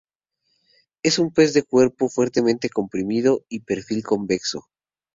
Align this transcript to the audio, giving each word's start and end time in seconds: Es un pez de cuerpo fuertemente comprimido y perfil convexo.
Es 1.03 1.19
un 1.19 1.29
pez 1.31 1.53
de 1.53 1.61
cuerpo 1.61 2.09
fuertemente 2.09 2.71
comprimido 2.71 3.43
y 3.49 3.59
perfil 3.59 4.01
convexo. 4.03 4.65